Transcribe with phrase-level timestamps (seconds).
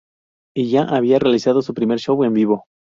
[0.55, 2.63] Y ya habían realizado su primer show en vivo.